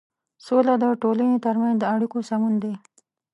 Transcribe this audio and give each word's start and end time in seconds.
سوله 0.45 0.73
د 0.83 0.85
ټولنې 1.01 1.37
تر 1.45 1.55
منځ 1.61 1.75
د 1.79 1.83
اړيکو 1.93 2.17
سمون 2.29 2.53
دی. 2.63 2.73